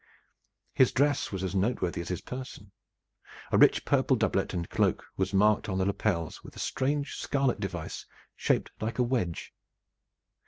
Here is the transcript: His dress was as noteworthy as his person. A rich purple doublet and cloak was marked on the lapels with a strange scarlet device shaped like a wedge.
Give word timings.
His 0.73 0.91
dress 0.91 1.31
was 1.31 1.43
as 1.43 1.53
noteworthy 1.53 2.01
as 2.01 2.07
his 2.07 2.21
person. 2.21 2.71
A 3.51 3.57
rich 3.59 3.85
purple 3.85 4.15
doublet 4.17 4.51
and 4.51 4.67
cloak 4.67 5.05
was 5.15 5.31
marked 5.31 5.69
on 5.69 5.77
the 5.77 5.85
lapels 5.85 6.43
with 6.43 6.55
a 6.55 6.57
strange 6.59 7.13
scarlet 7.17 7.59
device 7.59 8.07
shaped 8.35 8.71
like 8.81 8.97
a 8.97 9.03
wedge. 9.03 9.53